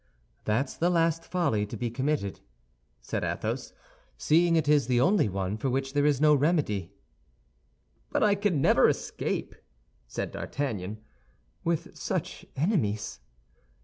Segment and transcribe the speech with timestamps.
[0.45, 2.39] "That's the last folly to be committed,"
[3.01, 3.71] said Athos,
[4.17, 6.91] "seeing it is the only one for which there is no remedy."
[8.11, 9.53] "But I can never escape,"
[10.07, 11.01] said D'Artagnan,
[11.63, 13.19] "with such enemies.